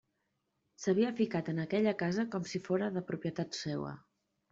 [0.85, 3.93] S'havia ficat en aquella casa com si fóra de propietat seua.